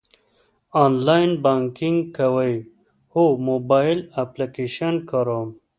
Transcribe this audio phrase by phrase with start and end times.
[0.83, 2.53] آنلاین بانکینګ کوئ؟
[3.13, 5.47] هو، موبایل اپلیکیشن کاروم